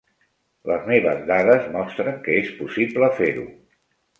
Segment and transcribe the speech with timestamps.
[0.69, 3.49] Les meves dades mostren que és possible fer-ho.